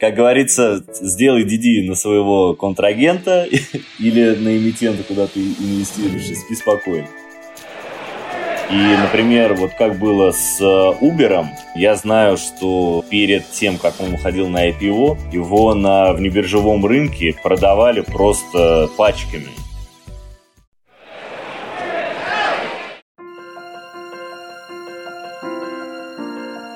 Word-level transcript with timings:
как 0.00 0.14
говорится, 0.14 0.82
сделай 1.02 1.44
DD 1.44 1.86
на 1.86 1.94
своего 1.94 2.54
контрагента 2.54 3.46
или 3.98 4.34
на 4.34 4.56
эмитента, 4.56 5.02
куда 5.02 5.26
ты 5.26 5.40
инвестируешь, 5.40 6.30
и 6.30 6.34
спи 6.34 6.54
спокойно. 6.54 7.06
И, 8.70 8.96
например, 9.02 9.54
вот 9.54 9.72
как 9.76 9.98
было 9.98 10.30
с 10.30 10.60
Uber, 10.60 11.44
я 11.74 11.96
знаю, 11.96 12.38
что 12.38 13.04
перед 13.10 13.50
тем, 13.50 13.78
как 13.78 14.00
он 14.00 14.14
уходил 14.14 14.48
на 14.48 14.70
IPO, 14.70 15.18
его 15.32 15.74
на 15.74 16.12
внебиржевом 16.12 16.86
рынке 16.86 17.34
продавали 17.42 18.00
просто 18.00 18.88
пачками. 18.96 19.48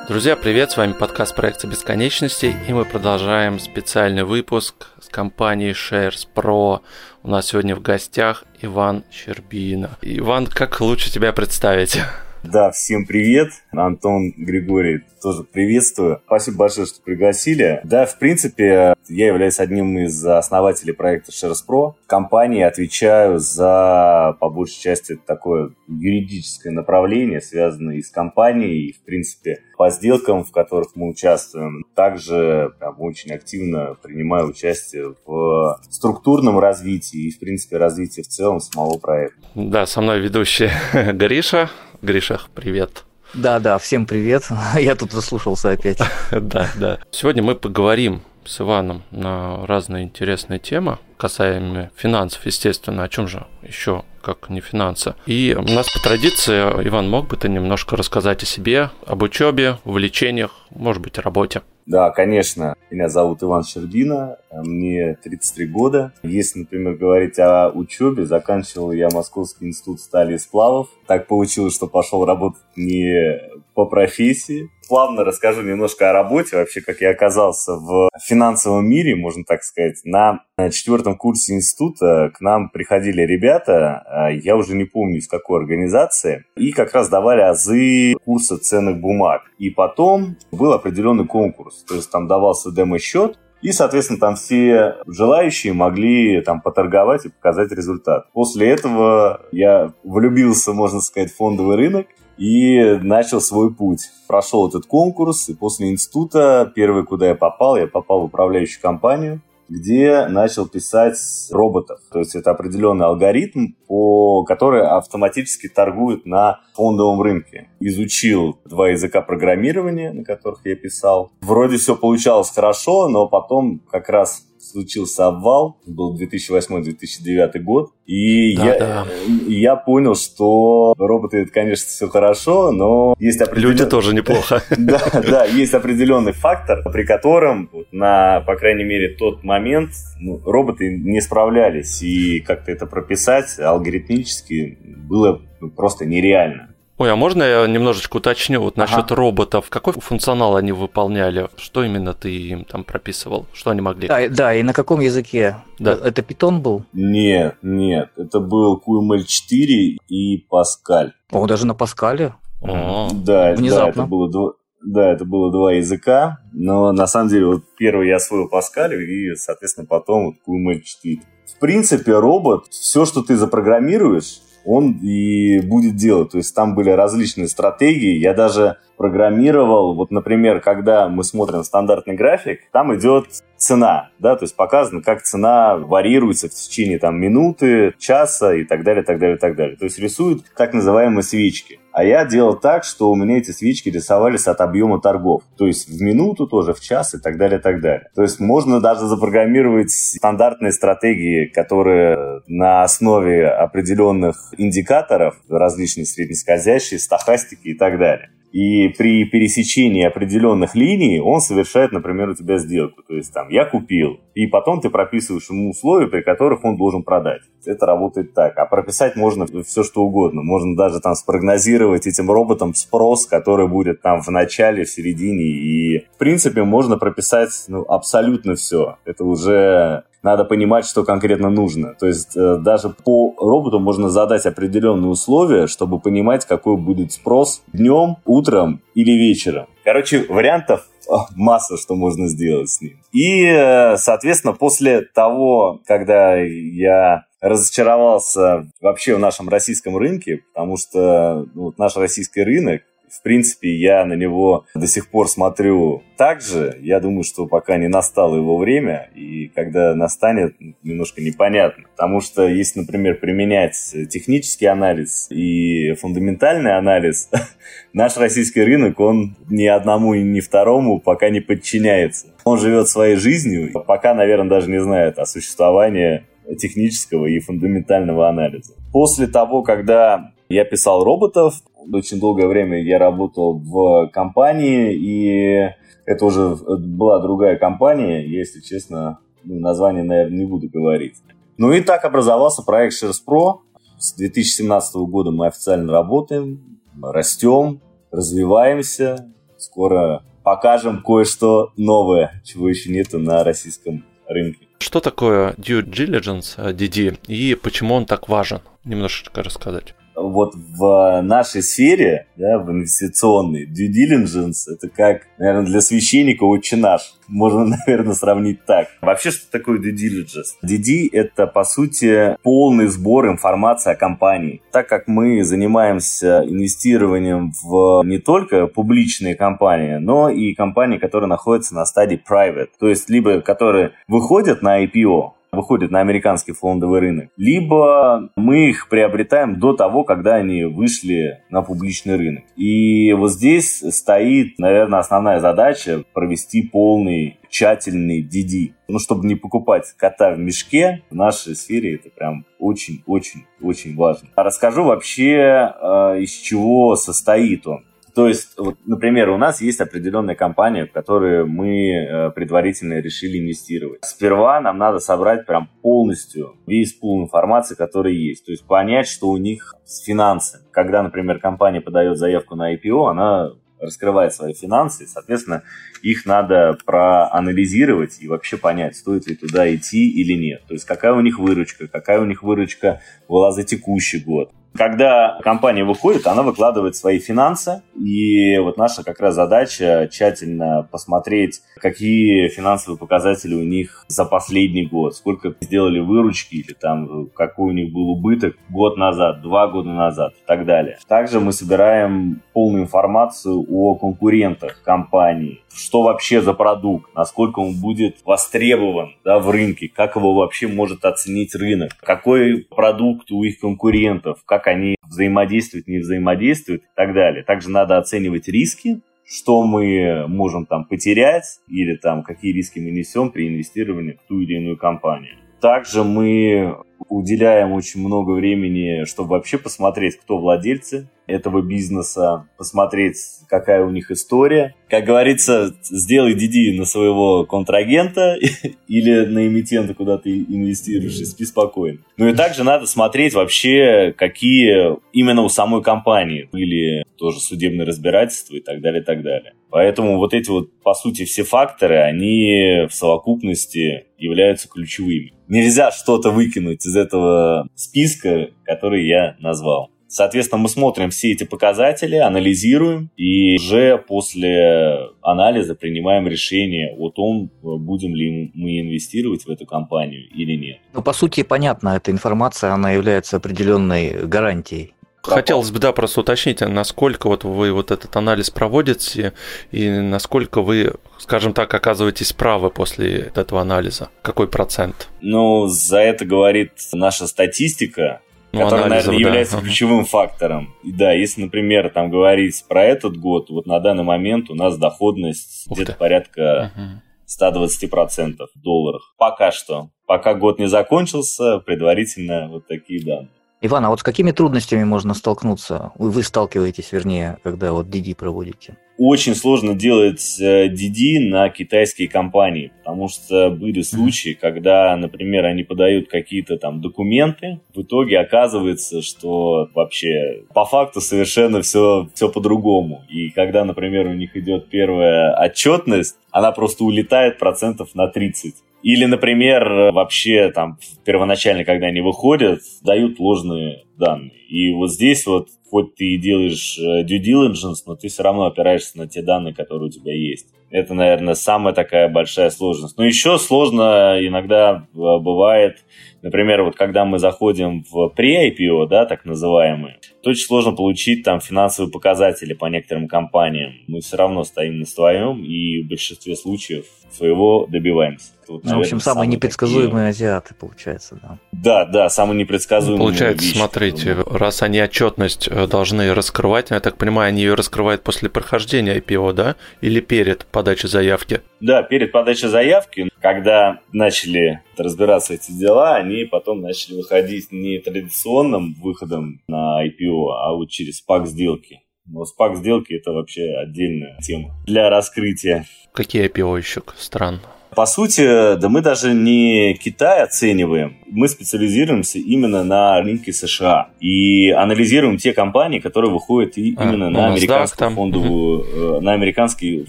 Друзья, 0.07 0.37
привет! 0.37 0.71
С 0.71 0.77
вами 0.77 0.93
подкаст 0.93 1.35
проекта 1.35 1.67
бесконечности, 1.67 2.55
и 2.69 2.73
мы 2.75 2.85
продолжаем 2.85 3.59
специальный 3.59 4.25
выпуск 4.25 4.89
с 5.01 5.09
компанией 5.09 5.73
Shares 5.73 6.29
Pro. 6.35 6.81
У 7.23 7.29
нас 7.31 7.47
сегодня 7.47 7.75
в 7.75 7.81
гостях 7.81 8.45
Иван 8.61 9.05
Щербина. 9.11 9.97
Иван, 10.03 10.47
как 10.47 10.83
лучше 10.83 11.11
тебя 11.11 11.33
представить? 11.33 11.99
Да, 12.43 12.71
всем 12.71 13.07
привет. 13.07 13.49
Антон 13.79 14.33
Григорий 14.37 15.03
тоже 15.25 15.43
приветствую. 15.43 16.21
Спасибо 16.27 16.59
большое, 16.59 16.87
что 16.87 17.01
пригласили. 17.03 17.81
Да, 17.85 18.05
в 18.05 18.19
принципе, 18.19 18.95
я 19.09 19.27
являюсь 19.27 19.59
одним 19.59 19.99
из 19.99 20.25
основателей 20.25 20.93
проекта 20.93 21.33
Shares 21.33 21.65
Pro. 21.67 21.95
Компании 22.07 22.63
отвечаю 22.63 23.39
за, 23.39 24.37
по 24.39 24.51
большей 24.51 24.83
части, 24.83 25.19
такое 25.27 25.73
юридическое 25.89 26.73
направление, 26.73 27.41
связанное 27.41 27.97
и 27.97 28.03
с 28.03 28.11
компанией, 28.11 28.89
и, 28.89 28.93
в 28.93 29.03
принципе, 29.03 29.61
по 29.79 29.89
сделкам, 29.89 30.45
в 30.45 30.53
которых 30.53 30.95
мы 30.95 31.09
участвуем. 31.09 31.85
Также 31.95 32.75
прям, 32.79 33.01
очень 33.01 33.33
активно 33.33 33.97
принимаю 34.03 34.49
участие 34.49 35.15
в 35.25 35.81
структурном 35.89 36.59
развитии 36.59 37.29
и, 37.29 37.31
в 37.31 37.39
принципе, 37.39 37.79
развитии 37.79 38.21
в 38.21 38.29
целом 38.29 38.61
самого 38.61 38.99
проекта. 38.99 39.41
Да, 39.55 39.87
со 39.87 40.03
мной 40.03 40.21
ведущий 40.21 40.69
Гриша. 41.13 41.71
Гришах, 42.03 42.51
привет. 42.55 43.05
Да, 43.35 43.59
да, 43.59 43.79
всем 43.79 44.07
привет. 44.07 44.45
Я 44.77 44.95
тут 44.95 45.13
заслушался 45.13 45.71
опять. 45.71 45.99
Да, 46.31 46.71
да. 46.77 46.99
Сегодня 47.11 47.43
мы 47.43 47.57
поговорим 47.57 48.23
с 48.45 48.61
Иваном 48.61 49.03
на 49.11 49.67
разные 49.67 50.05
интересные 50.05 50.59
темы, 50.59 50.99
касаемые 51.17 51.91
финансов, 51.97 52.47
естественно. 52.47 53.03
О 53.03 53.09
чем 53.09 53.27
же 53.27 53.47
еще, 53.63 54.05
как 54.23 54.51
не 54.51 54.61
финансы. 54.61 55.15
И 55.27 55.57
у 55.59 55.63
нас 55.63 55.91
по 55.93 56.01
традиции, 56.01 56.61
Иван, 56.87 57.09
мог 57.09 57.29
бы 57.29 57.37
ты 57.37 57.49
немножко 57.49 57.97
рассказать 57.97 58.43
о 58.43 58.47
себе, 58.47 58.91
об 59.07 59.23
учебе, 59.23 59.79
увлечениях, 59.85 60.51
может 60.71 61.03
быть, 61.03 61.19
о 61.19 61.23
работе? 61.23 61.63
Да, 61.87 62.11
конечно. 62.11 62.77
Меня 62.91 63.09
зовут 63.09 63.43
Иван 63.43 63.63
Щербина, 63.63 64.39
мне 64.51 65.17
33 65.23 65.67
года. 65.67 66.13
Если, 66.23 66.61
например, 66.61 66.95
говорить 66.95 67.39
о 67.39 67.71
учебе, 67.71 68.25
заканчивал 68.25 68.93
я 68.93 69.09
Московский 69.11 69.67
институт 69.67 70.01
стали 70.01 70.35
и 70.35 70.39
сплавов. 70.39 70.89
Так 71.07 71.27
получилось, 71.27 71.75
что 71.75 71.87
пошел 71.87 72.25
работать 72.25 72.63
не 72.77 73.39
по 73.75 73.85
профессии. 73.87 74.71
Плавно 74.89 75.25
расскажу 75.25 75.63
немножко 75.63 76.11
о 76.11 76.13
работе, 76.13 76.57
вообще, 76.57 76.81
как 76.81 77.01
я 77.01 77.11
оказался 77.11 77.73
в 77.77 78.11
финансовом 78.25 78.87
мире, 78.89 79.17
можно 79.17 79.45
так 79.45 79.63
сказать. 79.63 80.01
На 80.05 80.41
четвертом 80.71 81.17
курсе 81.17 81.55
института 81.55 82.31
к 82.35 82.41
нам 82.41 82.69
приходили 82.71 83.23
ребята, 83.23 84.03
а, 84.07 84.31
я 84.31 84.57
уже 84.57 84.75
не 84.75 84.85
помню 84.85 85.19
из 85.19 85.29
какой 85.29 85.61
организации, 85.61 86.45
и 86.57 86.73
как 86.73 86.93
раз 86.93 87.09
давали 87.09 87.41
азы 87.41 88.15
курса 88.25 88.59
ценных 88.59 89.01
бумаг. 89.01 89.43
И 89.59 89.71
потом 89.71 90.37
был 90.53 90.73
определенный 90.73 91.27
конкурс, 91.27 91.85
то 91.85 91.95
есть 91.95 92.11
там 92.11 92.29
давался 92.29 92.71
демо-счет, 92.71 93.39
и, 93.63 93.73
соответственно, 93.73 94.21
там 94.21 94.35
все 94.37 94.97
желающие 95.07 95.73
могли 95.73 96.43
там 96.43 96.61
поторговать 96.61 97.25
и 97.25 97.31
показать 97.31 97.73
результат. 97.73 98.31
После 98.35 98.69
этого 98.69 99.41
я 99.53 99.95
влюбился, 100.05 100.75
можно 100.75 101.01
сказать, 101.01 101.33
в 101.33 101.37
фондовый 101.37 101.77
рынок 101.77 102.07
и 102.37 102.99
начал 103.03 103.41
свой 103.41 103.75
путь. 103.75 104.11
Прошел 104.27 104.69
этот 104.69 104.87
конкурс, 104.87 105.49
и 105.49 105.55
после 105.55 105.91
института, 105.91 106.71
первый, 106.75 107.05
куда 107.05 107.29
я 107.29 107.35
попал, 107.35 107.77
я 107.77 107.87
попал 107.87 108.23
в 108.23 108.25
управляющую 108.25 108.81
компанию, 108.81 109.41
где 109.69 110.27
начал 110.27 110.69
писать 110.69 111.19
роботов. 111.51 112.01
То 112.13 112.19
есть 112.19 112.35
это 112.35 112.51
определенный 112.51 113.07
алгоритм, 113.07 113.69
по, 113.87 114.45
который 114.45 114.87
автоматически 114.87 115.69
торгует 115.69 116.27
на 116.27 116.61
фондовом 116.75 117.23
рынке. 117.23 117.69
Изучил 117.81 118.59
два 118.65 118.91
языка 118.91 119.21
программирования, 119.21 120.13
на 120.13 120.25
которых 120.25 120.61
я 120.65 120.77
писал. 120.77 121.31
Вроде 121.41 121.79
все 121.79 121.97
получалось 121.97 122.51
хорошо, 122.51 123.09
но 123.09 123.27
потом 123.27 123.81
как 123.91 124.09
раз 124.09 124.45
случился 124.65 125.27
обвал, 125.27 125.81
был 125.87 126.19
2008-2009 126.19 127.59
год, 127.61 127.93
и 128.07 128.57
да, 128.57 128.65
я, 128.65 128.79
да. 128.79 129.07
я 129.47 129.77
понял, 129.77 130.15
что 130.15 130.95
роботы, 130.99 131.39
это, 131.39 131.53
конечно, 131.53 131.87
все 131.87 132.09
хорошо, 132.09 132.71
но 132.71 133.15
есть 133.19 133.41
определенный... 133.41 133.73
Люди 133.73 133.87
тоже 133.87 134.15
неплохо. 134.15 134.63
Да, 134.77 135.01
да, 135.15 135.45
есть 135.45 135.73
определенный 135.73 136.33
фактор, 136.33 136.83
при 136.93 137.05
котором 137.05 137.71
на, 137.91 138.41
по 138.41 138.57
крайней 138.57 138.85
мере, 138.85 139.15
тот 139.17 139.45
момент 139.45 139.93
ну, 140.21 140.41
роботы 140.45 140.97
не 140.97 141.21
справлялись, 141.21 142.03
и 142.03 142.41
как-то 142.41 142.71
это 142.71 142.87
прописать 142.87 143.59
алгоритмически 143.59 144.79
было 145.09 145.41
просто 145.77 146.05
нереально. 146.05 146.74
Ой, 146.97 147.11
а 147.11 147.17
можно 147.17 147.43
я 147.43 147.67
немножечко 147.67 148.19
уточню 148.19 148.61
вот 148.61 148.77
насчет 148.77 149.07
ага. 149.07 149.15
роботов? 149.17 149.67
Какой 149.69 149.95
функционал 149.95 150.57
они 150.57 150.71
выполняли? 150.71 151.49
Что 151.57 151.83
именно 151.83 152.15
ты 152.15 152.33
им 152.33 152.65
там 152.65 152.85
прописывал? 152.85 153.47
Что 153.53 153.71
они 153.71 153.81
могли? 153.81 154.07
Да, 154.07 154.29
да 154.29 154.55
и 154.55 154.63
на 154.63 154.73
каком 154.73 155.01
языке? 155.01 155.57
Да. 155.81 155.93
Это 155.93 156.23
Python 156.23 156.61
был? 156.61 156.85
Нет, 156.93 157.57
нет. 157.63 158.11
Это 158.17 158.39
был 158.39 158.81
QML4 158.87 159.97
и 160.09 160.47
Pascal. 160.49 161.11
О, 161.33 161.47
даже 161.47 161.67
на 161.67 161.75
Паскале? 161.75 162.35
О, 162.63 163.11
да, 163.13 163.55
Внезапно. 163.55 163.85
да, 163.85 163.91
это 163.91 164.07
было 164.07 164.31
два, 164.31 164.53
да, 164.85 165.13
это 165.13 165.25
было 165.25 165.51
два 165.51 165.73
языка, 165.73 166.39
но 166.53 166.93
на 166.93 167.07
самом 167.07 167.29
деле 167.29 167.47
вот 167.47 167.65
первый 167.77 168.09
я 168.09 168.17
освоил 168.17 168.49
Паскаль 168.49 168.95
и, 168.95 169.35
соответственно, 169.35 169.87
потом 169.87 170.27
вот 170.27 170.35
QML4. 170.47 171.21
В 171.57 171.59
принципе, 171.59 172.13
робот, 172.19 172.67
все, 172.71 173.05
что 173.05 173.23
ты 173.23 173.37
запрограммируешь, 173.37 174.41
он 174.65 174.99
и 175.03 175.61
будет 175.61 175.97
делать. 175.97 176.31
То 176.31 176.39
есть 176.39 176.55
там 176.55 176.75
были 176.75 176.91
различные 176.91 177.49
стратегии. 177.49 178.19
Я 178.19 178.35
даже 178.35 178.79
программировал, 178.97 179.95
вот, 179.95 180.11
например, 180.11 180.61
когда 180.61 181.09
мы 181.09 181.25
смотрим 181.25 181.65
стандартный 181.65 182.15
график, 182.15 182.61
там 182.73 182.95
идет 182.95 183.27
цена, 183.57 184.11
да, 184.19 184.37
то 184.37 184.45
есть 184.45 184.57
показано, 184.57 185.03
как 185.03 185.23
цена 185.23 185.77
варьируется 185.77 186.49
в 186.49 186.53
течение 186.53 186.99
там 186.99 187.21
минуты, 187.21 187.95
часа 187.99 188.55
и 188.55 188.65
так 188.65 188.85
далее, 188.85 189.03
так 189.03 189.19
далее, 189.19 189.37
так 189.37 189.57
далее. 189.57 189.77
То 189.77 189.85
есть 189.85 189.99
рисуют 189.99 190.45
так 190.57 190.75
называемые 190.75 191.23
свечки. 191.23 191.81
А 191.95 192.03
я 192.03 192.25
делал 192.25 192.57
так, 192.57 192.83
что 192.83 193.09
у 193.09 193.15
меня 193.15 193.39
эти 193.39 193.53
свечки 193.53 193.89
рисовались 193.89 194.49
от 194.49 194.61
объема 194.61 195.01
торгов. 195.01 195.45
То 195.57 195.69
есть 195.69 195.89
в 195.89 196.03
минуту 196.03 196.49
тоже, 196.49 196.75
в 196.75 196.81
час 196.81 197.15
и 197.15 197.19
так 197.21 197.39
далее, 197.39 197.61
так 197.61 197.81
далее. 197.81 198.09
То 198.17 198.23
есть 198.23 198.41
можно 198.41 198.81
даже 198.81 199.07
запрограммировать 199.07 199.93
стандартные 199.93 200.73
стратегии, 200.73 201.47
которые 201.47 202.43
на 202.49 202.83
основе 202.83 203.47
определенных 203.47 204.53
индикаторов, 204.59 205.37
различные 205.49 206.05
среднескользящие, 206.05 206.99
стахастики 206.99 207.69
и 207.69 207.75
так 207.75 207.97
далее 207.97 208.31
и 208.55 208.87
при 208.91 209.25
пересечении 209.25 210.05
определенных 210.05 210.77
линий 210.77 211.19
он 211.19 211.41
совершает, 211.41 211.91
например, 211.91 212.29
у 212.29 212.35
тебя 212.37 212.59
сделку. 212.59 213.03
То 213.03 213.17
есть 213.17 213.35
там 213.35 213.49
я 213.49 213.65
купил, 213.65 214.21
и 214.35 214.47
потом 214.47 214.81
ты 214.81 214.91
прописываешь 214.91 215.51
ему 215.51 215.71
условия, 215.71 216.07
при 216.07 216.23
которых 216.23 216.65
он 216.65 216.77
должен 216.77 217.03
продать. 217.03 217.43
Это 217.67 217.85
работает 217.85 218.33
так. 218.33 218.57
А 218.57 218.67
прописать 218.67 219.17
можно 219.17 219.47
все, 219.65 219.83
что 219.83 220.05
угодно. 220.05 220.43
Можно 220.43 220.77
даже 220.77 221.01
там 221.01 221.17
спрогнозировать 221.17 222.07
этим 222.07 222.31
роботам 222.31 222.75
спрос, 222.75 223.27
который 223.27 223.67
будет 223.67 224.03
там 224.03 224.23
в 224.23 224.29
начале, 224.29 224.85
в 224.85 224.89
середине. 224.89 225.47
И, 225.47 226.07
в 226.15 226.19
принципе, 226.19 226.63
можно 226.63 226.97
прописать 226.97 227.51
ну, 227.67 227.83
абсолютно 227.83 228.55
все. 228.55 228.99
Это 229.05 229.25
уже 229.25 230.05
надо 230.25 230.45
понимать, 230.45 230.87
что 230.87 231.05
конкретно 231.05 231.51
нужно. 231.51 231.95
То 231.95 232.07
есть 232.07 232.37
э, 232.37 232.57
даже 232.57 232.89
по 232.89 233.35
роботу 233.39 233.79
можно 233.79 234.09
задать 234.09 234.47
определенные 234.47 235.11
условия, 235.11 235.67
чтобы 235.67 236.01
понимать, 236.01 236.47
какой 236.47 236.77
будет 236.77 237.13
спрос 237.13 237.63
днем, 237.73 238.17
утром 238.25 238.81
или 238.95 239.13
вечером. 239.13 239.67
Короче, 239.85 240.25
вариантов 240.29 240.89
масса, 241.37 241.77
что 241.77 241.95
можно 241.95 242.29
сделать 242.29 242.71
с 242.71 242.81
ним. 242.81 242.99
И, 243.13 243.45
э, 243.45 243.99
соответственно, 243.99 244.55
после 244.55 245.03
того, 245.03 245.81
когда 245.87 246.37
я 246.37 247.27
разочаровался 247.43 248.67
вообще 248.81 249.15
в 249.15 249.19
нашем 249.19 249.51
российском 249.51 249.99
рынке, 249.99 250.41
потому 250.55 250.79
что 250.79 251.47
ну, 251.55 251.75
наш 251.77 251.97
российский 251.97 252.43
рынок 252.43 252.83
В 253.19 253.23
принципе, 253.23 253.75
я 253.75 254.05
на 254.05 254.15
него 254.15 254.67
до 254.75 254.87
сих 254.87 255.09
пор 255.09 255.29
смотрю 255.29 256.03
так 256.17 256.41
же. 256.41 256.77
Я 256.81 257.01
думаю, 257.01 257.23
что 257.23 257.47
пока 257.47 257.77
не 257.77 257.89
настало 257.89 258.37
его 258.37 258.57
время, 258.57 259.09
и 259.15 259.49
когда 259.49 259.95
настанет, 259.95 260.57
немножко 260.83 261.23
непонятно. 261.23 261.85
Потому 261.97 262.21
что 262.21 262.47
если, 262.49 262.81
например, 262.81 263.21
применять 263.21 263.77
технический 264.11 264.67
анализ 264.67 265.29
и 265.31 265.93
фундаментальный 265.95 266.77
анализ, 266.77 267.31
наш 267.93 268.17
российский 268.17 268.63
рынок, 268.63 268.99
он 268.99 269.37
ни 269.49 269.67
одному 269.67 270.15
и 270.15 270.23
ни 270.23 270.41
второму 270.41 271.01
пока 271.01 271.31
не 271.31 271.41
подчиняется. 271.41 272.35
Он 272.45 272.59
живет 272.59 272.89
своей 272.89 273.17
жизнью, 273.17 273.71
пока, 273.87 274.15
наверное, 274.15 274.49
даже 274.51 274.71
не 274.71 274.81
знает 274.81 275.19
о 275.19 275.27
существовании 275.27 276.25
технического 276.59 277.27
и 277.27 277.39
фундаментального 277.39 278.29
анализа. 278.29 278.75
После 278.93 279.27
того, 279.27 279.63
когда 279.63 280.33
я 280.49 280.65
писал 280.65 281.05
роботов, 281.05 281.55
очень 281.93 282.21
долгое 282.21 282.47
время 282.47 282.83
я 282.83 282.99
работал 282.99 283.59
в 283.59 284.09
компании, 284.13 284.95
и 284.95 285.71
это 286.07 286.25
уже 286.25 286.57
была 286.57 287.21
другая 287.21 287.57
компания, 287.57 288.27
если 288.27 288.61
честно, 288.61 289.19
ну, 289.43 289.59
название, 289.61 290.03
наверное, 290.03 290.39
не 290.39 290.45
буду 290.45 290.69
говорить. 290.69 291.17
Ну 291.57 291.73
и 291.73 291.81
так 291.81 292.05
образовался 292.05 292.63
проект 292.63 292.95
Shares 292.95 293.21
Pro. 293.27 293.61
С 293.99 294.15
2017 294.15 294.97
года 294.97 295.31
мы 295.31 295.47
официально 295.47 295.93
работаем, 295.93 296.81
растем, 297.01 297.81
развиваемся. 298.11 299.33
Скоро 299.57 300.23
покажем 300.43 301.03
кое-что 301.03 301.73
новое, 301.77 302.43
чего 302.45 302.69
еще 302.69 302.91
нету 302.91 303.19
на 303.19 303.45
российском 303.45 304.05
рынке. 304.29 304.67
Что 304.79 305.01
такое 305.01 305.53
due 305.53 305.83
diligence, 305.83 306.59
DD, 306.59 307.19
и 307.29 307.55
почему 307.55 307.95
он 307.95 308.05
так 308.05 308.29
важен? 308.29 308.61
Немножечко 308.85 309.43
рассказать 309.43 309.95
вот 310.17 310.55
в 310.55 311.21
нашей 311.23 311.63
сфере, 311.63 312.27
да, 312.37 312.59
в 312.59 312.71
инвестиционной, 312.71 313.67
due 313.67 313.89
diligence 313.89 314.73
это 314.73 314.89
как, 314.89 315.23
наверное, 315.39 315.67
для 315.67 315.81
священника 315.81 316.45
очень 316.45 316.79
наш. 316.79 317.15
Можно, 317.29 317.77
наверное, 317.87 318.15
сравнить 318.15 318.65
так. 318.65 318.89
Вообще, 319.01 319.31
что 319.31 319.51
такое 319.51 319.79
due 319.79 319.95
diligence? 319.95 320.55
DD– 320.65 321.09
это, 321.13 321.47
по 321.47 321.65
сути, 321.65 322.37
полный 322.43 322.87
сбор 322.87 323.29
информации 323.29 323.93
о 323.93 323.97
компании. 323.97 324.63
Так 324.73 324.89
как 324.89 325.09
мы 325.09 325.43
занимаемся 325.45 326.45
инвестированием 326.47 327.53
в 327.63 328.03
не 328.05 328.19
только 328.19 328.67
публичные 328.67 329.35
компании, 329.35 329.97
но 329.97 330.29
и 330.29 330.55
компании, 330.55 330.99
которые 330.99 331.29
находятся 331.29 331.75
на 331.75 331.85
стадии 331.87 332.21
private, 332.31 332.69
то 332.79 332.89
есть 332.89 333.09
либо 333.09 333.41
которые 333.41 333.93
выходят 334.09 334.63
на 334.63 334.85
IPO, 334.85 335.33
выходят 335.55 335.91
на 335.91 336.01
американский 336.01 336.53
фондовый 336.53 337.01
рынок, 337.01 337.31
либо 337.37 338.31
мы 338.37 338.69
их 338.69 338.89
приобретаем 338.89 339.59
до 339.59 339.73
того, 339.75 340.05
когда 340.05 340.35
они 340.35 340.65
вышли 340.65 341.43
на 341.51 341.63
публичный 341.63 342.17
рынок. 342.17 342.45
И 342.57 343.13
вот 343.13 343.33
здесь 343.33 343.83
стоит, 343.95 344.59
наверное, 344.59 344.99
основная 344.99 345.41
задача 345.41 346.05
провести 346.13 346.63
полный 346.63 347.39
тщательный 347.49 348.21
DD. 348.23 348.73
Ну, 348.89 348.99
чтобы 348.99 349.27
не 349.27 349.37
покупать 349.37 349.95
кота 349.97 350.33
в 350.35 350.39
мешке, 350.39 351.03
в 351.09 351.15
нашей 351.15 351.55
сфере 351.55 351.95
это 351.95 352.11
прям 352.11 352.45
очень-очень-очень 352.59 353.97
важно. 353.97 354.29
Расскажу 354.37 354.85
вообще, 354.85 355.35
э, 355.35 356.21
из 356.21 356.33
чего 356.33 356.97
состоит 356.97 357.67
он. 357.67 357.85
То 358.15 358.29
есть, 358.29 358.57
вот, 358.57 358.77
например, 358.87 359.31
у 359.31 359.37
нас 359.37 359.61
есть 359.61 359.81
определенная 359.81 360.37
компания, 360.37 360.87
в 360.87 360.93
которую 360.93 361.49
мы 361.49 361.91
э, 361.91 362.31
предварительно 362.31 363.01
решили 363.01 363.39
инвестировать. 363.39 364.05
Сперва 364.05 364.61
нам 364.61 364.79
надо 364.79 365.01
собрать 365.01 365.47
прям 365.47 365.69
полностью 365.83 366.55
весь 366.67 366.93
пул 366.93 367.25
информации, 367.25 367.75
который 367.75 368.15
есть. 368.15 368.47
То 368.47 368.53
есть 368.53 368.65
понять, 368.67 369.09
что 369.09 369.31
у 369.31 369.37
них 369.37 369.75
с 369.85 370.05
финансами. 370.05 370.63
Когда, 370.71 371.03
например, 371.03 371.41
компания 371.41 371.81
подает 371.81 372.17
заявку 372.17 372.55
на 372.55 372.73
IPO, 372.75 373.11
она 373.11 373.51
раскрывает 373.81 374.33
свои 374.33 374.55
финансы, 374.55 375.07
соответственно, 375.07 375.63
их 376.03 376.25
надо 376.25 376.79
проанализировать 376.87 378.19
и 378.21 378.29
вообще 378.29 378.57
понять, 378.57 378.97
стоит 378.97 379.27
ли 379.27 379.35
туда 379.35 379.73
идти 379.75 380.09
или 380.09 380.33
нет. 380.35 380.63
То 380.67 380.75
есть 380.75 380.85
какая 380.85 381.13
у 381.13 381.21
них 381.21 381.39
выручка, 381.39 381.89
какая 381.89 382.21
у 382.21 382.25
них 382.25 382.43
выручка 382.43 383.01
была 383.29 383.53
за 383.53 383.65
текущий 383.65 384.21
год, 384.21 384.53
когда 384.77 385.39
компания 385.43 385.85
выходит, 385.85 386.27
она 386.27 386.43
выкладывает 386.43 386.97
свои 386.97 387.19
финансы, 387.19 387.83
и 387.95 388.59
вот 388.59 388.77
наша 388.77 389.05
как 389.05 389.21
раз 389.21 389.35
задача 389.35 390.09
тщательно 390.11 390.89
посмотреть, 390.91 391.61
какие 391.77 392.49
финансовые 392.49 392.99
показатели 392.99 393.55
у 393.55 393.63
них 393.63 394.05
за 394.09 394.25
последний 394.25 394.87
год, 394.87 395.15
сколько 395.15 395.55
сделали 395.61 396.01
выручки 396.01 396.57
или 396.57 396.73
там 396.73 397.29
какой 397.35 397.71
у 397.71 397.73
них 397.73 397.93
был 397.93 398.11
убыток 398.11 398.57
год 398.69 398.97
назад, 398.97 399.43
два 399.43 399.69
года 399.69 399.91
назад 399.91 400.33
и 400.33 400.47
так 400.47 400.67
далее. 400.67 400.99
Также 401.07 401.41
мы 401.41 401.53
собираем 401.53 402.43
полную 402.53 402.85
информацию 402.85 403.65
о 403.69 403.95
конкурентах 403.95 404.83
компании, 404.83 405.61
что 405.73 406.03
вообще 406.03 406.41
за 406.41 406.53
продукт, 406.53 407.15
насколько 407.15 407.61
он 407.61 407.81
будет 407.81 408.17
востребован 408.25 409.15
да, 409.25 409.39
в 409.39 409.51
рынке, 409.51 409.89
как 409.89 410.17
его 410.17 410.35
вообще 410.35 410.67
может 410.67 411.05
оценить 411.05 411.55
рынок, 411.55 411.93
какой 412.01 412.67
продукт 412.69 413.31
у 413.31 413.43
их 413.45 413.61
конкурентов, 413.61 414.39
как 414.45 414.64
они 414.67 414.97
взаимодействуют, 415.03 415.87
не 415.87 415.99
взаимодействуют 415.99 416.83
и 416.83 416.97
так 416.97 417.15
далее. 417.15 417.45
Также 417.45 417.71
надо 417.71 417.99
оценивать 417.99 418.49
риски, 418.49 419.01
что 419.27 419.65
мы 419.67 420.27
можем 420.29 420.67
там 420.67 420.85
потерять 420.85 421.61
или 421.69 421.97
там 421.97 422.23
какие 422.23 422.53
риски 422.53 422.79
мы 422.79 422.91
несем 422.91 423.31
при 423.31 423.49
инвестировании 423.49 424.13
в 424.13 424.29
ту 424.29 424.41
или 424.41 424.57
иную 424.57 424.77
компанию. 424.77 425.37
Также 425.61 426.05
мы 426.05 426.77
уделяем 427.09 427.73
очень 427.73 428.01
много 428.01 428.33
времени, 428.33 429.05
чтобы 429.05 429.31
вообще 429.31 429.59
посмотреть, 429.59 430.17
кто 430.17 430.39
владельцы 430.39 431.09
этого 431.27 431.63
бизнеса, 431.63 432.49
посмотреть, 432.59 433.17
какая 433.49 433.85
у 433.85 433.91
них 433.91 434.11
история. 434.11 434.75
Как 434.89 435.05
говорится, 435.05 435.75
сделай 435.83 436.35
DD 436.35 436.77
на 436.77 436.85
своего 436.85 437.47
контрагента 437.47 438.37
или 438.89 439.25
на 439.25 439.47
эмитента, 439.47 439.95
куда 439.95 440.19
ты 440.19 440.31
инвестируешь, 440.31 441.19
и 441.19 441.25
спи 441.25 441.45
спокойно. 441.45 442.01
Ну 442.17 442.29
и 442.29 442.35
также 442.35 442.63
надо 442.63 442.87
смотреть 442.87 443.35
вообще, 443.35 444.15
какие 444.17 444.99
именно 445.13 445.43
у 445.43 445.49
самой 445.49 445.83
компании 445.83 446.49
были 446.53 447.05
тоже 447.17 447.41
судебные 447.41 447.87
разбирательства 447.87 448.57
и 448.57 448.61
так 448.61 448.81
далее, 448.81 449.03
и 449.03 449.05
так 449.05 449.23
далее. 449.23 449.55
Поэтому 449.71 450.19
вот 450.19 450.35
эти 450.35 450.51
вот, 450.51 450.79
по 450.83 450.95
сути, 450.95 451.25
все 451.25 451.43
факторы, 451.43 451.97
они 451.97 452.87
в 452.89 452.95
совокупности 452.95 454.07
являются 454.19 454.69
ключевыми. 454.69 455.33
Нельзя 455.49 455.91
что-то 455.91 456.31
выкинуть 456.31 456.84
из 456.87 456.97
этого 456.97 457.69
списка, 457.75 458.51
который 458.65 459.07
я 459.07 459.37
назвал. 459.39 459.91
Соответственно, 460.07 460.63
мы 460.63 460.69
смотрим 460.69 461.11
все 461.11 461.33
эти 461.33 461.43
показатели, 461.43 462.15
анализируем 462.15 463.11
и 463.17 463.57
уже 463.57 463.99
после 463.99 465.09
анализа 465.23 465.75
принимаем 465.75 466.29
решение 466.29 466.95
о 466.97 467.11
том, 467.11 467.51
будем 467.63 468.15
ли 468.15 468.53
мы 468.55 468.81
инвестировать 468.81 469.45
в 469.45 469.51
эту 469.51 469.67
компанию 469.67 470.23
или 470.33 470.55
нет. 470.57 470.79
Ну, 470.93 471.03
по 471.03 471.13
сути, 471.13 471.43
понятно, 471.43 471.97
эта 471.97 472.13
информация, 472.13 472.73
она 472.73 472.93
является 472.93 473.39
определенной 473.39 474.25
гарантией. 474.27 474.94
Хотелось 475.33 475.71
бы, 475.71 475.79
да, 475.79 475.93
просто 475.93 476.21
уточнить, 476.21 476.61
насколько 476.61 477.29
вот 477.29 477.45
вы 477.45 477.73
вот 477.73 477.91
этот 477.91 478.15
анализ 478.17 478.51
проводите 478.51 479.33
и 479.71 479.89
насколько 479.89 480.61
вы, 480.61 480.95
скажем 481.19 481.53
так, 481.53 481.73
оказываетесь 481.73 482.33
правы 482.33 482.71
после 482.71 483.33
этого 483.35 483.61
анализа? 483.61 484.11
Какой 484.23 484.49
процент? 484.49 485.09
Ну, 485.21 485.67
за 485.67 485.99
это 485.99 486.25
говорит 486.25 486.73
наша 486.93 487.27
статистика, 487.27 488.21
ну, 488.53 488.61
который, 488.61 488.85
анализов, 488.85 489.07
наверное, 489.09 489.29
является 489.29 489.57
да. 489.57 489.63
ключевым 489.63 490.05
фактором. 490.05 490.75
И 490.83 490.93
да, 490.93 491.13
если, 491.13 491.43
например, 491.43 491.91
там 491.91 492.11
говорить 492.11 492.65
про 492.69 492.85
этот 492.85 493.17
год, 493.17 493.51
вот 493.51 493.67
на 493.67 493.81
данный 493.81 494.05
момент 494.05 494.51
у 494.51 494.55
нас 494.55 494.77
доходность 494.77 495.67
где-то 495.71 495.95
порядка 495.95 496.73
угу. 496.77 497.03
120% 497.27 498.37
в 498.55 498.61
долларах. 498.61 499.15
Пока 499.19 499.51
что. 499.51 499.91
Пока 500.07 500.35
год 500.35 500.59
не 500.59 500.69
закончился, 500.69 501.59
предварительно 501.59 502.49
вот 502.49 502.67
такие 502.67 503.05
данные. 503.05 503.31
Иван, 503.67 503.87
а 503.87 503.89
вот 503.89 504.01
с 504.01 504.03
какими 504.03 504.31
трудностями 504.31 504.85
можно 504.85 505.15
столкнуться? 505.15 505.93
Вы 505.97 506.23
сталкиваетесь, 506.23 506.93
вернее, 506.93 507.39
когда 507.43 507.73
вот 507.73 507.87
DD 507.87 508.15
проводите? 508.15 508.77
Очень 508.97 509.35
сложно 509.35 509.75
делать 509.75 510.39
DD 510.41 511.17
э, 511.17 511.21
на 511.21 511.49
китайские 511.49 512.09
компании, 512.09 512.71
потому 512.79 513.09
что 513.09 513.51
были 513.51 513.83
случаи, 513.83 514.39
когда, 514.41 514.97
например, 514.97 515.47
они 515.47 515.65
подают 515.65 516.09
какие-то 516.09 516.59
там 516.59 516.81
документы, 516.81 517.61
в 517.75 517.83
итоге 517.83 518.21
оказывается, 518.21 519.03
что 519.03 519.69
вообще 519.75 520.45
по 520.55 520.65
факту 520.65 521.01
совершенно 521.01 521.61
все, 521.63 522.09
все 522.15 522.29
по-другому. 522.29 523.03
И 523.11 523.31
когда, 523.31 523.65
например, 523.65 524.07
у 524.07 524.15
них 524.15 524.37
идет 524.37 524.69
первая 524.71 525.35
отчетность, 525.35 526.17
она 526.31 526.53
просто 526.53 526.85
улетает 526.85 527.39
процентов 527.39 527.95
на 527.95 528.07
30. 528.07 528.55
Или, 528.85 529.07
например, 529.07 529.93
вообще 529.93 530.51
там 530.51 530.79
первоначально, 531.05 531.65
когда 531.65 531.87
они 531.87 532.01
выходят, 532.01 532.61
дают 532.83 533.19
ложные 533.19 533.85
данные. 533.99 534.44
И 534.55 534.73
вот 534.73 534.93
здесь 534.93 535.27
вот, 535.27 535.49
хоть 535.69 535.97
ты 535.97 536.15
и 536.15 536.17
делаешь 536.17 536.79
э, 536.79 537.03
due 537.03 537.21
diligence, 537.21 537.83
но 537.87 537.97
ты 537.97 538.07
все 538.07 538.23
равно 538.23 538.47
опираешься 538.47 538.97
на 538.97 539.09
те 539.09 539.21
данные, 539.21 539.53
которые 539.53 539.89
у 539.89 539.91
тебя 539.91 540.15
есть. 540.15 540.47
Это, 540.71 540.95
наверное, 540.95 541.35
самая 541.35 541.75
такая 541.75 542.09
большая 542.09 542.51
сложность. 542.51 542.97
Но 542.97 543.05
еще 543.05 543.37
сложно 543.39 544.17
иногда 544.21 544.87
э, 544.95 544.97
бывает, 544.97 545.84
например, 546.25 546.63
вот 546.63 546.75
когда 546.75 547.05
мы 547.05 547.19
заходим 547.19 547.85
в 547.85 548.13
pre-IPO, 548.17 548.89
да, 548.89 549.05
так 549.05 549.25
называемые, 549.25 549.99
то 550.23 550.31
очень 550.31 550.47
сложно 550.47 550.73
получить 550.73 551.23
там 551.23 551.41
финансовые 551.41 551.93
показатели 551.93 552.55
по 552.55 552.67
некоторым 552.67 553.07
компаниям. 553.07 553.75
Мы 553.87 554.01
все 554.01 554.17
равно 554.17 554.43
стоим 554.43 554.81
на 554.81 554.87
своем 554.87 555.45
и 555.45 555.83
в 555.83 555.89
большинстве 555.89 556.35
случаев 556.35 556.87
своего 557.13 557.67
добиваемся. 557.67 558.33
Вот, 558.47 558.65
ну, 558.65 558.77
в 558.77 558.81
общем, 558.81 559.01
самые, 559.01 559.01
самые 559.01 559.29
непредсказуемые 559.29 560.13
такие... 560.13 560.29
азиаты, 560.29 560.55
получается, 560.55 561.19
да. 561.23 561.39
Да, 561.53 561.85
да, 561.87 562.09
самые 562.11 562.37
непредсказуемые. 562.39 562.99
Ну, 562.99 563.05
получается, 563.05 563.45
вещи, 563.45 563.57
смотрите, 563.57 564.15
которые... 564.15 564.39
раз 564.39 564.63
они 564.63 564.83
отчетность 564.83 565.49
э, 565.51 565.67
должны 565.67 566.13
раскрывать, 566.13 566.71
я 566.71 566.81
так 566.81 566.99
понимаю, 566.99 567.29
они 567.29 567.43
ее 567.43 567.55
раскрывают 567.55 568.03
после 568.03 568.29
прохождения 568.29 568.99
IPO, 568.99 569.33
да? 569.33 569.57
Или 569.81 570.01
перед 570.01 570.45
подачей 570.47 570.89
заявки? 570.89 571.41
Да, 571.61 571.83
перед 571.83 572.13
подачей 572.13 572.49
заявки, 572.49 573.09
когда 573.21 573.81
начали 573.93 574.61
разбираться 574.77 575.35
эти 575.35 575.51
дела, 575.53 575.97
они 575.97 576.14
потом 576.23 576.61
начали 576.61 576.97
выходить 576.97 577.51
не 577.51 577.79
традиционным 577.79 578.75
выходом 578.75 579.41
на 579.49 579.85
IPO, 579.85 580.29
а 580.31 580.55
вот 580.55 580.71
через 580.71 581.01
пак 581.01 581.27
сделки. 581.27 581.81
Но 582.07 582.25
спак 582.25 582.57
сделки 582.57 582.93
это 582.93 583.13
вообще 583.13 583.55
отдельная 583.57 584.19
тема 584.21 584.55
для 584.67 584.91
раскрытия. 584.91 585.67
Какие 585.93 586.29
IPO 586.29 586.59
еще 586.59 586.83
стран? 586.97 587.41
По 587.75 587.87
сути, 587.87 588.57
да 588.57 588.69
мы 588.69 588.81
даже 588.81 589.13
не 589.15 589.75
Китай 589.75 590.23
оцениваем, 590.23 590.97
мы 591.07 591.29
специализируемся 591.29 592.19
именно 592.19 592.65
на 592.65 593.01
рынке 593.01 593.33
США 593.33 593.89
и 594.01 594.51
анализируем 594.51 595.17
те 595.17 595.33
компании, 595.33 595.79
которые 595.79 596.13
выходят 596.13 596.57
и 596.59 596.75
а, 596.77 596.85
именно 596.85 597.11
на, 597.11 597.33
американскую 597.33 597.91
фондовую, 597.91 598.59
угу. 598.59 599.01
на 599.01 599.13
американский 599.13 599.85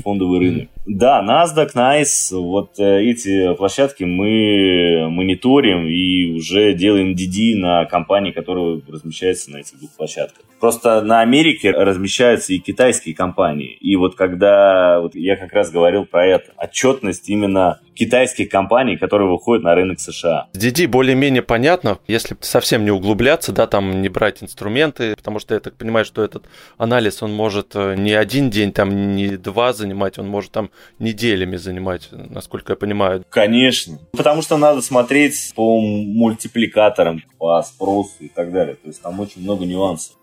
фондовый 0.04 0.40
рынок. 0.40 0.70
Да, 0.86 1.24
NASDAQ, 1.24 1.74
NICE, 1.74 2.38
вот 2.38 2.80
э, 2.80 3.02
эти 3.02 3.56
площадки 3.56 4.04
мы 4.04 5.10
мониторим 5.10 5.88
и 5.88 6.32
уже 6.38 6.74
делаем 6.74 7.14
DD 7.14 7.56
на 7.56 7.86
компании, 7.86 8.32
которые 8.32 8.82
размещаются 8.88 9.52
на 9.52 9.58
этих 9.58 9.80
двух 9.80 9.90
площадках. 9.96 10.46
Просто 10.60 11.02
на 11.02 11.22
Америке 11.22 11.72
размещаются 11.72 12.54
и 12.54 12.60
китайские 12.60 13.16
компании. 13.16 13.74
И 13.82 13.96
вот 13.96 14.16
когда 14.16 15.02
вот 15.02 15.16
я 15.16 15.36
как 15.38 15.54
раз 15.54 15.72
говорил 15.72 16.06
про 16.06 16.26
это, 16.26 16.52
отчетность 16.58 17.30
именно 17.30 17.75
китайских 17.94 18.50
компаний, 18.50 18.98
которые 18.98 19.30
выходят 19.30 19.64
на 19.64 19.74
рынок 19.74 20.00
США. 20.00 20.48
С 20.54 20.58
DD 20.58 20.88
более-менее 20.88 21.42
понятно, 21.42 22.00
если 22.08 22.36
совсем 22.42 22.84
не 22.84 22.92
углубляться, 22.92 23.52
да, 23.52 23.68
там 23.68 24.02
не 24.02 24.10
брать 24.10 24.44
инструменты, 24.44 25.16
потому 25.16 25.40
что 25.40 25.54
я 25.54 25.60
так 25.60 25.76
понимаю, 25.76 26.06
что 26.06 26.24
этот 26.24 26.46
анализ, 26.78 27.24
он 27.24 27.34
может 27.34 27.76
э, 27.76 27.96
не 27.96 28.14
один 28.14 28.50
день, 28.50 28.72
там 28.72 29.16
не 29.16 29.38
два 29.38 29.74
занимать, 29.74 30.20
он 30.20 30.28
может 30.28 30.52
там 30.52 30.70
неделями 31.00 31.56
занимать, 31.56 32.10
насколько 32.12 32.74
я 32.74 32.76
понимаю. 32.76 33.24
Конечно, 33.30 34.00
потому 34.12 34.42
что 34.42 34.58
надо 34.58 34.82
смотреть 34.82 35.54
по 35.56 35.80
мультипликаторам, 35.80 37.24
по 37.38 37.62
спросу 37.64 38.16
и 38.20 38.28
так 38.28 38.52
далее, 38.52 38.76
то 38.76 38.88
есть 38.88 39.02
там 39.02 39.20
очень 39.20 39.42
много 39.42 39.66
нюансов 39.66 40.16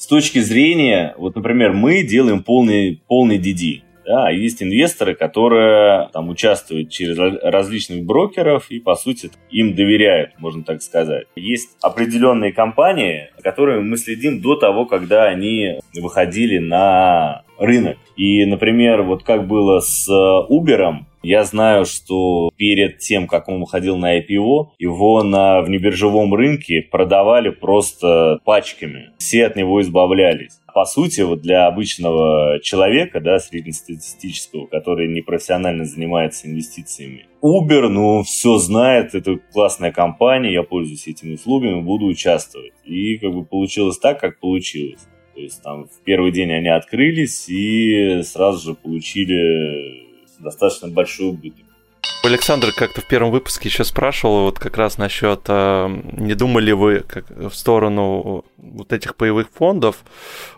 с 0.00 0.06
точки 0.06 0.38
зрения, 0.38 1.14
вот, 1.18 1.36
например, 1.36 1.74
мы 1.74 2.02
делаем 2.02 2.42
полный, 2.42 3.02
полный 3.06 3.38
DD. 3.38 3.82
Да, 4.10 4.26
а 4.26 4.32
есть 4.32 4.60
инвесторы, 4.60 5.14
которые 5.14 6.08
там 6.12 6.30
участвуют 6.30 6.90
через 6.90 7.16
различных 7.44 8.04
брокеров 8.04 8.68
и, 8.68 8.80
по 8.80 8.96
сути, 8.96 9.30
им 9.52 9.76
доверяют, 9.76 10.32
можно 10.36 10.64
так 10.64 10.82
сказать. 10.82 11.28
Есть 11.36 11.76
определенные 11.80 12.52
компании, 12.52 13.30
которые 13.40 13.82
мы 13.82 13.96
следим 13.96 14.40
до 14.40 14.56
того, 14.56 14.86
когда 14.86 15.26
они 15.26 15.78
выходили 15.94 16.58
на 16.58 17.44
рынок. 17.56 17.98
И, 18.16 18.44
например, 18.46 19.02
вот 19.02 19.22
как 19.22 19.46
было 19.46 19.78
с 19.78 20.10
Uber, 20.10 21.04
я 21.22 21.44
знаю, 21.44 21.84
что 21.84 22.50
перед 22.56 22.98
тем, 22.98 23.26
как 23.26 23.48
он 23.48 23.60
выходил 23.60 23.96
на 23.96 24.18
IPO, 24.18 24.68
его 24.78 25.22
на 25.22 25.60
внебиржевом 25.60 26.34
рынке 26.34 26.82
продавали 26.82 27.50
просто 27.50 28.40
пачками. 28.44 29.10
Все 29.18 29.46
от 29.46 29.56
него 29.56 29.80
избавлялись. 29.80 30.60
По 30.72 30.84
сути, 30.84 31.22
вот 31.22 31.40
для 31.40 31.66
обычного 31.66 32.60
человека, 32.62 33.20
да, 33.20 33.38
среднестатистического, 33.38 34.66
который 34.66 35.08
не 35.08 35.20
профессионально 35.20 35.84
занимается 35.84 36.46
инвестициями, 36.46 37.26
Uber, 37.42 37.88
ну, 37.88 38.22
все 38.22 38.58
знает, 38.58 39.14
это 39.14 39.38
классная 39.52 39.92
компания, 39.92 40.52
я 40.52 40.62
пользуюсь 40.62 41.08
этими 41.08 41.34
услугами, 41.34 41.80
буду 41.80 42.06
участвовать. 42.06 42.72
И 42.84 43.16
как 43.16 43.32
бы 43.32 43.44
получилось 43.44 43.98
так, 43.98 44.20
как 44.20 44.38
получилось. 44.40 45.00
То 45.34 45.40
есть 45.40 45.62
там 45.62 45.86
в 45.86 46.04
первый 46.04 46.32
день 46.32 46.52
они 46.52 46.68
открылись 46.68 47.48
и 47.48 48.20
сразу 48.24 48.70
же 48.70 48.74
получили 48.74 50.09
достаточно 50.40 50.88
большой 50.88 51.28
убыток. 51.28 51.66
Александр 52.22 52.72
как-то 52.76 53.00
в 53.00 53.06
первом 53.06 53.30
выпуске 53.30 53.70
еще 53.70 53.82
спрашивал 53.82 54.42
вот 54.42 54.58
как 54.58 54.76
раз 54.76 54.98
насчет, 54.98 55.40
а, 55.48 55.88
не 55.88 56.34
думали 56.34 56.72
вы 56.72 57.00
как, 57.00 57.30
в 57.30 57.52
сторону 57.52 58.44
вот 58.58 58.92
этих 58.92 59.16
паевых 59.16 59.48
фондов. 59.50 60.04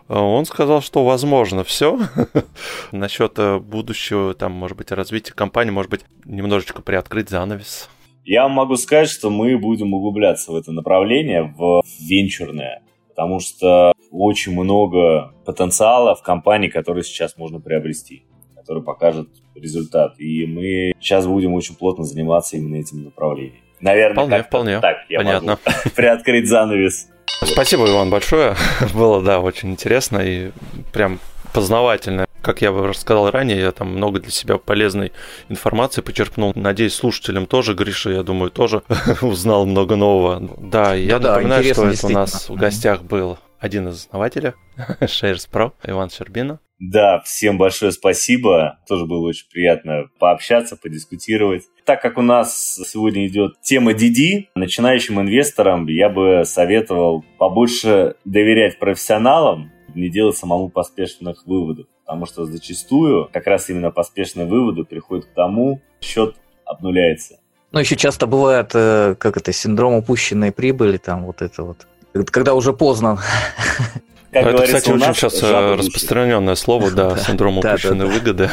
А, 0.09 0.19
он 0.21 0.45
сказал, 0.45 0.81
что 0.81 1.05
возможно 1.05 1.63
все. 1.63 2.01
насчет 2.91 3.33
а, 3.37 3.59
будущего, 3.59 4.33
там, 4.33 4.51
может 4.51 4.77
быть, 4.77 4.91
развития 4.91 5.33
компании, 5.33 5.71
может 5.71 5.89
быть, 5.89 6.01
немножечко 6.25 6.81
приоткрыть 6.81 7.29
занавес. 7.29 7.89
Я 8.25 8.49
могу 8.49 8.75
сказать, 8.75 9.09
что 9.09 9.29
мы 9.29 9.57
будем 9.57 9.93
углубляться 9.93 10.51
в 10.51 10.55
это 10.55 10.73
направление, 10.73 11.53
в 11.57 11.81
венчурное, 11.99 12.83
потому 13.07 13.39
что 13.39 13.93
очень 14.11 14.51
много 14.53 15.33
потенциала 15.45 16.13
в 16.15 16.23
компании, 16.23 16.67
которые 16.67 17.03
сейчас 17.05 17.37
можно 17.37 17.61
приобрести 17.61 18.25
который 18.63 18.81
покажет 18.81 19.27
результат. 19.55 20.19
И 20.19 20.45
мы 20.45 20.93
сейчас 20.99 21.27
будем 21.27 21.53
очень 21.53 21.75
плотно 21.75 22.05
заниматься 22.05 22.57
именно 22.57 22.77
этим 22.77 23.03
направлением. 23.03 23.61
Наверное, 23.81 24.13
вполне, 24.13 24.43
вполне. 24.43 24.79
так 24.79 24.97
я 25.09 25.19
Понятно. 25.19 25.59
могу 25.65 25.89
приоткрыть 25.95 26.47
занавес. 26.47 27.09
Спасибо, 27.43 27.89
Иван, 27.89 28.09
большое. 28.09 28.55
Было, 28.93 29.21
да, 29.21 29.41
очень 29.41 29.71
интересно 29.71 30.19
и 30.19 30.51
прям 30.93 31.19
познавательно. 31.53 32.25
Как 32.41 32.61
я 32.61 32.71
бы 32.71 32.87
рассказал 32.87 33.29
ранее, 33.29 33.59
я 33.59 33.71
там 33.71 33.89
много 33.89 34.19
для 34.21 34.31
себя 34.31 34.57
полезной 34.57 35.11
информации 35.49 36.01
почерпнул. 36.01 36.53
Надеюсь, 36.55 36.95
слушателям 36.95 37.45
тоже, 37.45 37.73
Гриша, 37.73 38.11
я 38.11 38.23
думаю, 38.23 38.51
тоже 38.51 38.83
узнал 39.21 39.65
много 39.65 39.97
нового. 39.97 40.41
Да, 40.57 40.93
я 40.93 41.19
ну, 41.19 41.27
напоминаю, 41.27 41.63
да, 41.63 41.73
что 41.73 41.87
это 41.89 42.07
у 42.07 42.09
нас 42.09 42.49
в 42.49 42.55
гостях 42.55 43.03
был 43.03 43.37
один 43.59 43.89
из 43.89 43.95
основателей 44.05 44.53
Shares 45.01 45.47
Pro, 45.51 45.71
Иван 45.85 46.09
Щербина. 46.09 46.59
Да, 46.91 47.21
всем 47.21 47.57
большое 47.57 47.93
спасибо. 47.93 48.79
Тоже 48.89 49.05
было 49.05 49.25
очень 49.29 49.45
приятно 49.49 50.09
пообщаться, 50.19 50.75
подискутировать. 50.75 51.63
Так 51.85 52.01
как 52.01 52.17
у 52.17 52.21
нас 52.21 52.77
сегодня 52.85 53.25
идет 53.25 53.61
тема 53.61 53.93
DD, 53.93 54.47
начинающим 54.53 55.21
инвесторам 55.21 55.87
я 55.87 56.09
бы 56.09 56.43
советовал 56.43 57.23
побольше 57.37 58.15
доверять 58.25 58.79
профессионалам, 58.79 59.71
не 59.95 60.09
делать 60.09 60.35
самому 60.35 60.67
поспешных 60.67 61.47
выводов. 61.47 61.85
Потому 62.05 62.25
что 62.25 62.43
зачастую 62.43 63.29
как 63.31 63.47
раз 63.47 63.69
именно 63.69 63.91
поспешные 63.91 64.45
выводы 64.45 64.83
приходят 64.83 65.25
к 65.25 65.33
тому, 65.33 65.81
счет 66.01 66.35
обнуляется. 66.65 67.39
Ну, 67.71 67.79
еще 67.79 67.95
часто 67.95 68.27
бывает, 68.27 68.71
э, 68.73 69.15
как 69.17 69.37
это, 69.37 69.53
синдром 69.53 69.93
упущенной 69.93 70.51
прибыли, 70.51 70.97
там 70.97 71.25
вот 71.25 71.41
это 71.41 71.63
вот 71.63 71.87
когда 72.29 72.53
уже 72.53 72.73
поздно. 72.73 73.19
Как 74.33 74.47
это, 74.47 74.63
кстати, 74.63 74.89
очень 74.89 75.13
сейчас 75.13 75.43
э, 75.43 75.75
распространенное 75.75 76.55
слово, 76.55 76.91
да, 76.91 77.17
синдром 77.27 77.59
упущенной 77.59 78.07
выгоды. 78.07 78.49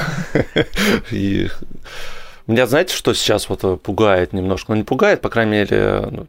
И 1.10 1.48
меня, 2.46 2.66
знаете, 2.66 2.94
что 2.94 3.14
сейчас 3.14 3.48
вот 3.48 3.64
э, 3.64 3.76
пугает 3.76 4.32
немножко? 4.32 4.72
Ну, 4.72 4.76
не 4.76 4.84
пугает, 4.84 5.20
по 5.22 5.30
крайней 5.30 5.52
мере, 5.52 6.06
ну, 6.10 6.26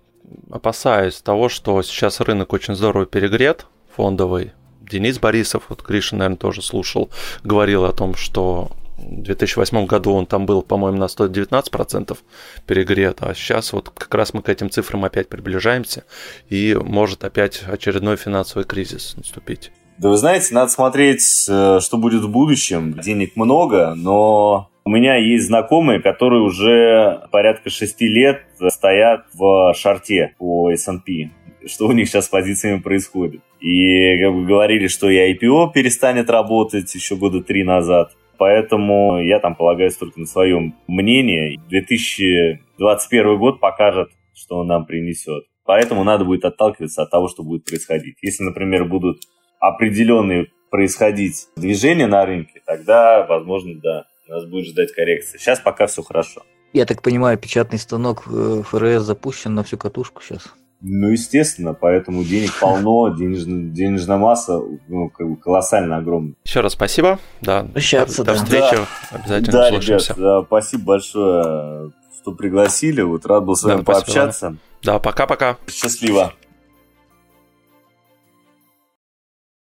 опасаюсь 0.49 1.21
того, 1.21 1.49
что 1.49 1.81
сейчас 1.81 2.21
рынок 2.21 2.53
очень 2.53 2.75
здорово 2.75 3.05
перегрет, 3.05 3.65
фондовый. 3.95 4.53
Денис 4.81 5.19
Борисов, 5.19 5.63
вот 5.69 5.81
Гриша, 5.81 6.15
наверное, 6.15 6.37
тоже 6.37 6.61
слушал, 6.61 7.09
говорил 7.43 7.85
о 7.85 7.91
том, 7.91 8.15
что 8.15 8.71
в 9.01 9.23
2008 9.23 9.85
году 9.85 10.13
он 10.13 10.25
там 10.25 10.45
был, 10.45 10.61
по-моему, 10.61 10.97
на 10.97 11.05
119% 11.05 12.17
перегрет, 12.65 13.17
а 13.21 13.33
сейчас 13.33 13.73
вот 13.73 13.89
как 13.89 14.13
раз 14.13 14.33
мы 14.33 14.41
к 14.41 14.49
этим 14.49 14.69
цифрам 14.69 15.03
опять 15.03 15.29
приближаемся, 15.29 16.03
и 16.49 16.77
может 16.81 17.23
опять 17.23 17.63
очередной 17.67 18.17
финансовый 18.17 18.63
кризис 18.63 19.15
наступить. 19.17 19.71
Да 19.97 20.09
вы 20.09 20.17
знаете, 20.17 20.53
надо 20.53 20.71
смотреть, 20.71 21.45
э, 21.47 21.79
что 21.79 21.97
будет 21.97 22.23
в 22.23 22.29
будущем. 22.29 22.93
Денег 22.93 23.35
много, 23.35 23.93
но 23.95 24.69
у 24.83 24.89
меня 24.89 25.15
есть 25.15 25.45
знакомые, 25.45 26.01
которые 26.01 26.41
уже 26.41 27.27
порядка 27.31 27.69
шести 27.69 28.07
лет 28.07 28.41
стоят 28.69 29.25
в 29.33 29.73
шарте 29.75 30.33
по 30.39 30.71
S&P. 30.71 31.29
Что 31.67 31.87
у 31.87 31.91
них 31.91 32.09
сейчас 32.09 32.25
с 32.25 32.29
позициями 32.29 32.79
происходит. 32.79 33.41
И 33.59 34.19
как 34.19 34.33
бы 34.33 34.45
говорили, 34.45 34.87
что 34.87 35.07
и 35.07 35.33
IPO 35.35 35.71
перестанет 35.71 36.31
работать 36.31 36.93
еще 36.95 37.15
года 37.15 37.43
три 37.43 37.63
назад 37.63 38.13
поэтому 38.41 39.21
я 39.21 39.39
там 39.39 39.53
полагаюсь 39.53 39.95
только 39.95 40.19
на 40.19 40.25
своем 40.25 40.73
мнении. 40.87 41.59
2021 41.69 43.37
год 43.37 43.59
покажет, 43.59 44.09
что 44.33 44.57
он 44.57 44.67
нам 44.67 44.87
принесет. 44.87 45.43
Поэтому 45.63 46.03
надо 46.03 46.25
будет 46.25 46.43
отталкиваться 46.43 47.03
от 47.03 47.11
того, 47.11 47.27
что 47.27 47.43
будет 47.43 47.65
происходить. 47.65 48.15
Если, 48.23 48.43
например, 48.43 48.85
будут 48.85 49.21
определенные 49.59 50.47
происходить 50.71 51.49
движения 51.55 52.07
на 52.07 52.25
рынке, 52.25 52.63
тогда, 52.65 53.27
возможно, 53.27 53.75
да, 53.75 54.05
нас 54.27 54.45
будет 54.45 54.65
ждать 54.65 54.91
коррекция. 54.91 55.37
Сейчас 55.37 55.59
пока 55.59 55.85
все 55.85 56.01
хорошо. 56.01 56.41
Я 56.73 56.87
так 56.87 57.03
понимаю, 57.03 57.37
печатный 57.37 57.77
станок 57.77 58.23
э, 58.25 58.63
ФРС 58.65 59.03
запущен 59.03 59.53
на 59.53 59.63
всю 59.63 59.77
катушку 59.77 60.23
сейчас. 60.23 60.51
Ну, 60.81 61.09
естественно, 61.09 61.73
поэтому 61.73 62.23
денег 62.23 62.51
полно, 62.59 63.09
денежная, 63.09 63.69
денежная 63.69 64.17
масса 64.17 64.61
ну, 64.87 65.09
как 65.09 65.29
бы 65.29 65.35
колоссально 65.35 65.97
огромная. 65.97 66.33
Еще 66.43 66.61
раз 66.61 66.73
спасибо. 66.73 67.19
Да. 67.41 67.63
Прощаться, 67.63 68.23
до, 68.23 68.25
да. 68.25 68.33
до 68.33 68.43
встречи. 68.43 68.75
Да. 68.75 69.17
Обязательно 69.17 69.51
да, 69.51 69.67
услышимся. 69.67 70.13
Ребят, 70.13 70.17
да, 70.17 70.43
спасибо 70.45 70.83
большое, 70.83 71.91
что 72.19 72.31
пригласили. 72.31 73.01
Вот 73.01 73.25
рад 73.25 73.45
был 73.45 73.55
с 73.55 73.63
вами 73.63 73.77
да, 73.77 73.83
пообщаться. 73.83 74.57
Да, 74.81 74.99
пока-пока. 74.99 75.57
Счастливо. 75.67 76.33